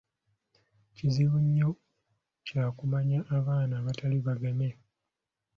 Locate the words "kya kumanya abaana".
2.47-3.73